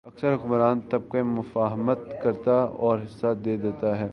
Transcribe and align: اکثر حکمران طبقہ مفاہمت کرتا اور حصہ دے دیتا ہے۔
اکثر 0.05 0.33
حکمران 0.35 0.79
طبقہ 0.89 1.17
مفاہمت 1.23 1.99
کرتا 2.23 2.53
اور 2.83 2.99
حصہ 2.99 3.33
دے 3.45 3.57
دیتا 3.57 3.99
ہے۔ 3.99 4.09